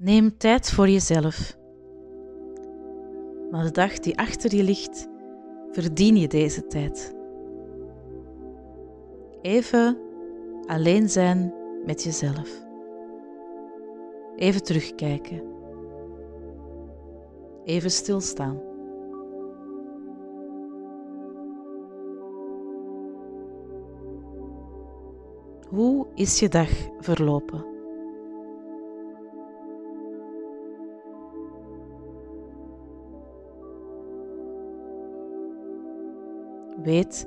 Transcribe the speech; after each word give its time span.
Neem 0.00 0.36
tijd 0.36 0.70
voor 0.70 0.88
jezelf. 0.88 1.58
Maar 3.50 3.64
de 3.64 3.70
dag 3.70 3.98
die 3.98 4.18
achter 4.18 4.54
je 4.54 4.62
ligt, 4.62 5.08
verdien 5.70 6.16
je 6.16 6.28
deze 6.28 6.66
tijd. 6.66 7.14
Even 9.42 9.98
alleen 10.66 11.08
zijn 11.08 11.54
met 11.84 12.02
jezelf. 12.02 12.66
Even 14.36 14.62
terugkijken. 14.62 15.42
Even 17.64 17.90
stilstaan. 17.90 18.60
Hoe 25.68 26.06
is 26.14 26.40
je 26.40 26.48
dag 26.48 26.70
verlopen? 26.98 27.77
Weet 36.82 37.26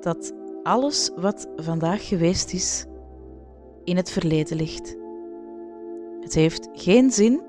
dat 0.00 0.32
alles 0.62 1.10
wat 1.16 1.48
vandaag 1.56 2.08
geweest 2.08 2.52
is, 2.52 2.86
in 3.84 3.96
het 3.96 4.10
verleden 4.10 4.56
ligt. 4.56 4.96
Het 6.20 6.34
heeft 6.34 6.68
geen 6.72 7.10
zin 7.10 7.42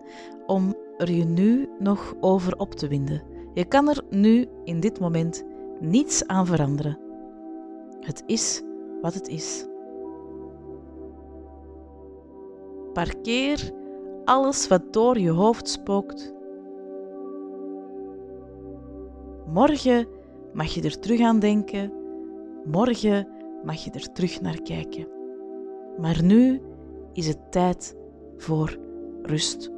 om 0.45 0.75
er 0.97 1.11
je 1.11 1.23
nu 1.23 1.69
nog 1.79 2.13
over 2.19 2.57
op 2.57 2.73
te 2.73 2.87
winden. 2.87 3.23
Je 3.53 3.65
kan 3.65 3.89
er 3.89 4.03
nu 4.09 4.47
in 4.63 4.79
dit 4.79 4.99
moment 4.99 5.43
niets 5.79 6.27
aan 6.27 6.45
veranderen. 6.45 6.99
Het 7.99 8.23
is 8.25 8.61
wat 9.01 9.13
het 9.13 9.27
is. 9.27 9.65
Parkeer 12.93 13.71
alles 14.25 14.67
wat 14.67 14.93
door 14.93 15.19
je 15.19 15.29
hoofd 15.29 15.69
spookt. 15.69 16.33
Morgen 19.47 20.07
mag 20.53 20.73
je 20.73 20.81
er 20.81 20.99
terug 20.99 21.21
aan 21.21 21.39
denken. 21.39 21.91
Morgen 22.65 23.27
mag 23.63 23.83
je 23.83 23.91
er 23.91 24.11
terug 24.11 24.41
naar 24.41 24.61
kijken. 24.61 25.07
Maar 25.97 26.23
nu 26.23 26.61
is 27.13 27.27
het 27.27 27.51
tijd 27.51 27.95
voor 28.37 28.77
rust. 29.21 29.71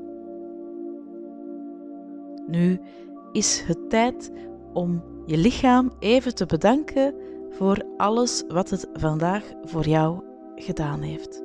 Nu 2.47 2.79
is 3.31 3.61
het 3.61 3.89
tijd 3.89 4.31
om 4.73 5.03
je 5.25 5.37
lichaam 5.37 5.91
even 5.99 6.35
te 6.35 6.45
bedanken 6.45 7.15
voor 7.49 7.83
alles 7.97 8.43
wat 8.47 8.69
het 8.69 8.89
vandaag 8.93 9.51
voor 9.63 9.87
jou 9.87 10.21
gedaan 10.55 11.01
heeft. 11.01 11.43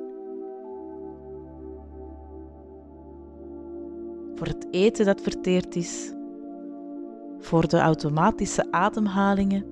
Voor 4.35 4.47
het 4.47 4.67
eten 4.71 5.05
dat 5.05 5.21
verteerd 5.21 5.75
is, 5.75 6.13
voor 7.39 7.67
de 7.67 7.77
automatische 7.79 8.71
ademhalingen, 8.71 9.65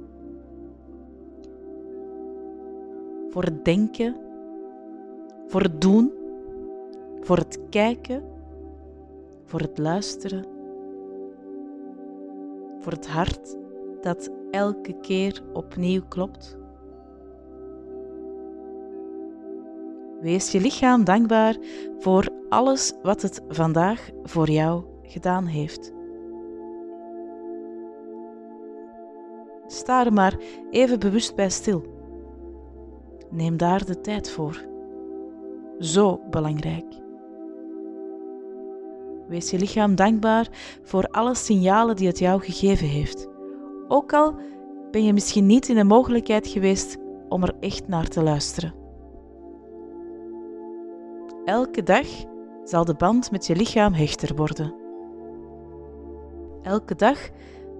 voor 3.29 3.43
het 3.43 3.65
denken, 3.65 4.15
voor 5.47 5.61
het 5.61 5.81
doen, 5.81 6.11
voor 7.21 7.37
het 7.37 7.59
kijken, 7.69 8.23
voor 9.45 9.59
het 9.59 9.77
luisteren, 9.77 10.45
voor 12.79 12.91
het 12.91 13.07
hart 13.07 13.57
dat 14.02 14.29
elke 14.52 14.99
keer 14.99 15.41
opnieuw 15.53 16.02
klopt. 16.07 16.57
Wees 20.21 20.52
je 20.52 20.61
lichaam 20.61 21.03
dankbaar 21.03 21.57
voor 21.99 22.29
alles 22.49 22.93
wat 23.02 23.21
het 23.21 23.41
vandaag 23.49 24.09
voor 24.23 24.49
jou 24.49 24.83
gedaan 25.02 25.45
heeft. 25.45 25.95
Sta 29.87 30.05
er 30.05 30.14
maar 30.14 30.37
even 30.70 30.99
bewust 30.99 31.36
bij 31.36 31.49
stil. 31.49 31.83
Neem 33.30 33.58
daar 33.58 33.86
de 33.86 34.02
tijd 34.02 34.30
voor. 34.30 34.65
Zo 35.80 36.20
belangrijk. 36.30 36.86
Wees 39.27 39.49
je 39.49 39.58
lichaam 39.59 39.95
dankbaar 39.95 40.48
voor 40.83 41.08
alle 41.08 41.36
signalen 41.36 41.95
die 41.95 42.08
het 42.08 42.20
jou 42.20 42.42
gegeven 42.42 42.87
heeft. 42.87 43.27
Ook 43.87 44.14
al 44.14 44.36
ben 44.92 45.03
je 45.03 45.14
misschien 45.14 45.45
niet 45.45 45.70
in 45.70 45.75
de 45.75 45.83
mogelijkheid 45.83 46.48
geweest 46.48 46.98
om 47.30 47.43
er 47.43 47.55
echt 47.59 47.87
naar 47.87 48.08
te 48.08 48.23
luisteren. 48.23 48.73
Elke 51.45 51.83
dag 51.83 52.08
zal 52.64 52.86
de 52.86 52.95
band 52.95 53.31
met 53.31 53.48
je 53.48 53.55
lichaam 53.55 53.93
hechter 53.93 54.36
worden. 54.36 54.75
Elke 56.61 56.95
dag 56.95 57.30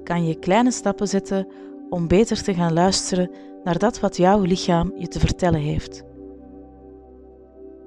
kan 0.04 0.26
je 0.26 0.40
kleine 0.40 0.72
stappen 0.72 1.08
zetten 1.08 1.48
om 1.90 2.08
beter 2.08 2.44
te 2.44 2.54
gaan 2.54 2.74
luisteren 2.74 3.32
naar 3.64 3.78
dat 3.78 4.00
wat 4.00 4.18
jouw 4.18 4.42
lichaam 4.42 4.92
je 4.96 5.08
te 5.08 5.20
vertellen 5.20 5.60
heeft. 5.60 6.04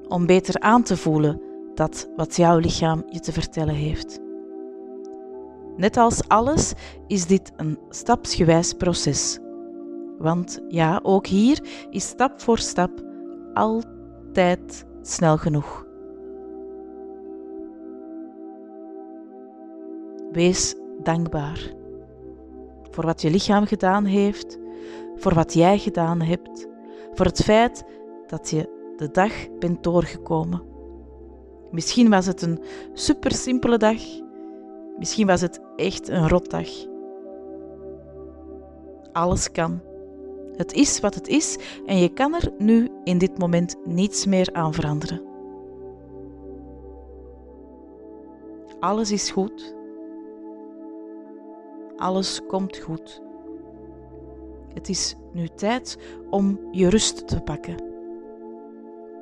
Om 0.09 0.27
beter 0.27 0.61
aan 0.61 0.83
te 0.83 0.97
voelen 0.97 1.41
dat 1.75 2.09
wat 2.17 2.37
jouw 2.37 2.59
lichaam 2.59 3.03
je 3.07 3.21
te 3.21 3.33
vertellen 3.33 3.75
heeft. 3.75 4.21
Net 5.77 5.97
als 5.97 6.29
alles 6.29 6.73
is 7.07 7.27
dit 7.27 7.53
een 7.57 7.79
stapsgewijs 7.89 8.73
proces. 8.73 9.39
Want 10.19 10.61
ja, 10.69 11.01
ook 11.03 11.27
hier 11.27 11.87
is 11.91 12.09
stap 12.09 12.41
voor 12.41 12.59
stap 12.59 12.91
altijd 13.55 14.87
snel 15.03 15.37
genoeg. 15.37 15.87
Wees 20.33 20.75
dankbaar 21.03 21.79
voor 22.91 23.05
wat 23.05 23.21
je 23.23 23.31
lichaam 23.31 23.67
gedaan 23.67 24.05
heeft, 24.05 24.59
voor 25.17 25.35
wat 25.35 25.55
jij 25.55 25.79
gedaan 25.79 26.21
hebt, 26.21 26.67
voor 27.15 27.27
het 27.27 27.43
feit 27.43 27.85
dat 28.27 28.51
je 28.51 28.93
de 28.97 29.11
dag 29.11 29.33
bent 29.59 29.83
doorgekomen. 29.83 30.63
Misschien 31.71 32.11
was 32.11 32.27
het 32.27 32.43
een 32.43 32.63
super 32.93 33.33
simpele 33.33 33.79
dag, 33.79 34.01
misschien 34.99 35.27
was 35.27 35.41
het 35.41 35.61
echt 35.77 36.09
een 36.09 36.29
rotdag. 36.29 36.69
Alles 39.13 39.51
kan. 39.51 39.81
Het 40.57 40.73
is 40.73 41.01
wat 41.01 41.15
het 41.15 41.29
is 41.29 41.59
en 41.87 41.99
je 41.99 42.09
kan 42.09 42.35
er 42.35 42.53
nu 42.59 42.89
in 43.05 43.19
dit 43.19 43.39
moment 43.39 43.77
niets 43.85 44.27
meer 44.27 44.49
aan 44.53 44.75
veranderen. 44.75 45.23
Alles 48.81 49.11
is 49.11 49.31
goed. 49.31 49.75
Alles 52.01 52.47
komt 52.47 52.77
goed. 52.77 53.23
Het 54.75 54.89
is 54.89 55.17
nu 55.33 55.49
tijd 55.49 55.99
om 56.31 56.61
je 56.71 56.89
rust 56.89 57.29
te 57.29 57.41
pakken. 57.41 57.75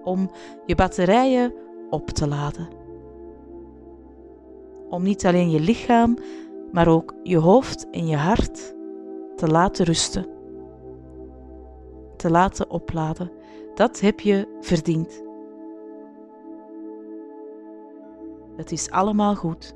Om 0.04 0.30
je 0.66 0.74
batterijen 0.74 1.54
op 1.90 2.08
te 2.10 2.28
laden. 2.28 2.68
Om 4.88 5.02
niet 5.02 5.26
alleen 5.26 5.50
je 5.50 5.60
lichaam, 5.60 6.16
maar 6.72 6.88
ook 6.88 7.14
je 7.22 7.36
hoofd 7.36 7.90
en 7.90 8.06
je 8.06 8.16
hart 8.16 8.74
te 9.36 9.46
laten 9.46 9.84
rusten. 9.84 10.26
Te 12.16 12.30
laten 12.30 12.70
opladen. 12.70 13.30
Dat 13.74 14.00
heb 14.00 14.20
je 14.20 14.56
verdiend. 14.60 15.22
Het 18.56 18.72
is 18.72 18.90
allemaal 18.90 19.34
goed. 19.34 19.74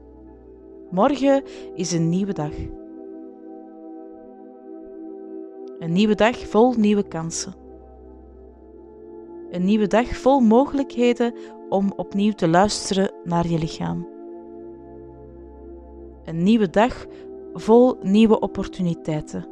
Morgen 0.91 1.43
is 1.75 1.93
een 1.93 2.09
nieuwe 2.09 2.33
dag. 2.33 2.53
Een 5.83 5.93
nieuwe 5.93 6.15
dag 6.15 6.37
vol 6.37 6.75
nieuwe 6.77 7.03
kansen. 7.03 7.55
Een 9.51 9.65
nieuwe 9.65 9.87
dag 9.87 10.07
vol 10.07 10.41
mogelijkheden 10.41 11.35
om 11.69 11.93
opnieuw 11.97 12.33
te 12.33 12.49
luisteren 12.49 13.13
naar 13.25 13.47
je 13.47 13.59
lichaam. 13.59 14.09
Een 16.25 16.43
nieuwe 16.43 16.71
dag 16.71 17.07
vol 17.55 17.97
nieuwe 18.03 18.41
opportuniteiten. 18.41 19.47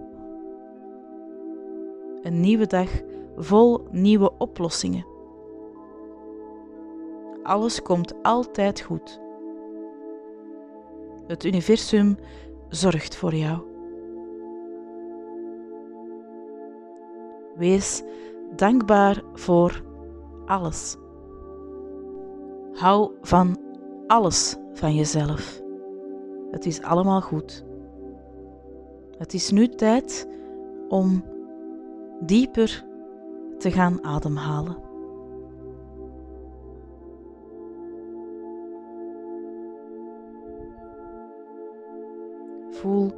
Een 2.23 2.41
nieuwe 2.41 2.67
dag 2.67 2.89
vol 3.37 3.81
nieuwe 3.91 4.33
oplossingen. 4.39 5.07
Alles 7.43 7.83
komt 7.83 8.23
altijd 8.23 8.81
goed. 8.81 9.21
Het 11.27 11.45
universum 11.45 12.17
zorgt 12.69 13.17
voor 13.17 13.35
jou. 13.35 13.70
Wees 17.61 18.03
dankbaar 18.57 19.23
voor 19.33 19.83
alles. 20.47 20.97
Hou 22.73 23.13
van 23.21 23.59
alles 24.07 24.57
van 24.73 24.95
jezelf. 24.95 25.63
Het 26.51 26.67
is 26.67 26.83
allemaal 26.83 27.21
goed. 27.21 27.65
Het 29.19 29.35
is 29.35 29.51
nu 29.51 29.69
tijd 29.69 30.29
om 30.89 31.25
dieper 32.21 32.85
te 33.59 33.71
gaan 33.71 34.05
ademhalen. 34.05 34.77
Voel 42.71 43.13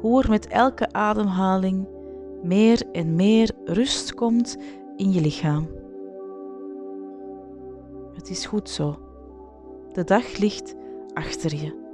hoe 0.00 0.22
er 0.22 0.30
met 0.30 0.46
elke 0.46 0.92
ademhaling 0.92 1.95
meer 2.42 2.82
en 2.92 3.14
meer 3.14 3.50
rust 3.64 4.14
komt 4.14 4.56
in 4.96 5.12
je 5.12 5.20
lichaam. 5.20 5.68
Het 8.14 8.30
is 8.30 8.46
goed 8.46 8.70
zo. 8.70 8.96
De 9.92 10.04
dag 10.04 10.38
ligt 10.38 10.74
achter 11.14 11.54
je. 11.54 11.84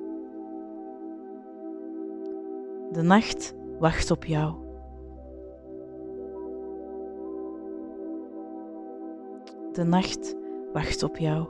De 2.92 3.02
nacht 3.02 3.54
wacht 3.78 4.10
op 4.10 4.24
jou. 4.24 4.54
De 9.72 9.84
nacht 9.84 10.36
wacht 10.72 11.02
op 11.02 11.16
jou. 11.16 11.46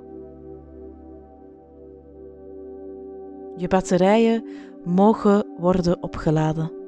Je 3.57 3.69
batterijen 3.69 4.45
mogen 4.85 5.47
worden 5.59 6.03
opgeladen. 6.03 6.82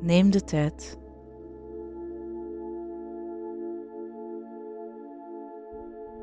Neem 0.00 0.30
de 0.30 0.44
tijd. 0.44 0.98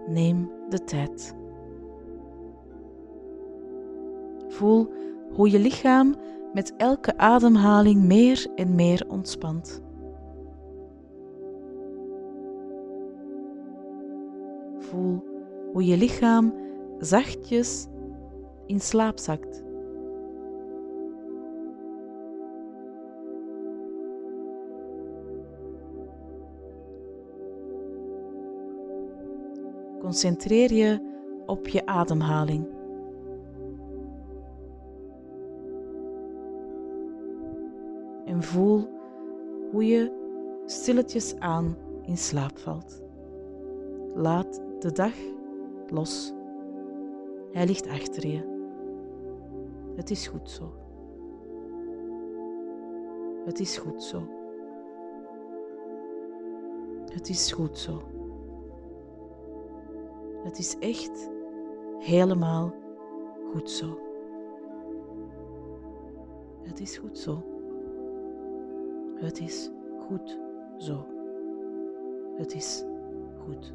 Neem 0.08 0.52
de 0.70 0.84
tijd. 0.84 1.36
Voel 4.48 4.88
hoe 5.34 5.50
je 5.50 5.60
lichaam 5.60 6.16
met 6.54 6.74
elke 6.78 7.18
ademhaling 7.18 8.04
meer 8.04 8.48
en 8.56 8.76
meer 8.76 9.06
ontspant. 9.08 9.82
Voel 14.78 15.24
hoe 15.74 15.86
je 15.86 15.98
lichaam 15.98 16.54
zachtjes 17.00 17.88
in 18.66 18.80
slaap 18.80 19.20
zakt. 19.20 19.65
Concentreer 30.06 30.74
je 30.74 31.00
op 31.46 31.68
je 31.68 31.86
ademhaling. 31.86 32.68
En 38.26 38.44
voel 38.44 38.88
hoe 39.72 39.86
je 39.86 40.12
stilletjes 40.66 41.36
aan 41.40 41.78
in 42.02 42.18
slaap 42.18 42.58
valt. 42.58 43.02
Laat 44.16 44.62
de 44.80 44.92
dag 44.92 45.14
los. 45.88 46.34
Hij 47.52 47.66
ligt 47.66 47.88
achter 47.88 48.28
je. 48.28 48.44
Het 49.96 50.12
is 50.12 50.28
goed 50.28 50.50
zo. 50.50 50.74
Het 53.46 53.60
is 53.60 53.78
goed 53.78 54.04
zo. 54.04 54.28
Het 57.06 57.30
is 57.30 57.52
goed 57.52 57.78
zo. 57.78 58.15
Het 60.46 60.58
is 60.58 60.78
echt 60.80 61.30
helemaal 62.00 62.74
goed 63.52 63.70
zo. 63.70 64.00
Het 66.62 66.80
is 66.80 66.98
goed 66.98 67.18
zo. 67.18 67.44
Het 69.16 69.40
is 69.40 69.70
goed 70.08 70.40
zo. 70.78 71.06
Het 72.38 72.56
is 72.56 72.84
goed 73.46 73.74